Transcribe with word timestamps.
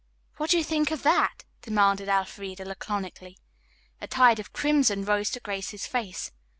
"What 0.37 0.49
do 0.49 0.57
you 0.57 0.63
think 0.63 0.89
of 0.89 1.03
that?" 1.03 1.43
demanded 1.61 2.07
Elfreda 2.09 2.65
laconically. 2.65 3.37
A 4.01 4.07
tide 4.07 4.39
of 4.39 4.51
crimson 4.51 5.05
rose 5.05 5.29
to 5.29 5.39
Grace's 5.39 5.85
face. 5.85 6.31